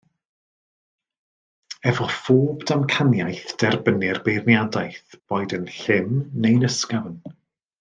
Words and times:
Efo 1.91 2.07
phob 2.21 2.65
damcaniaeth 2.71 3.53
derbynnir 3.65 4.23
beirniadaeth, 4.31 5.15
boed 5.35 5.57
yn 5.61 5.71
llym 5.77 6.19
neu'n 6.47 6.69
ysgafn 6.73 7.17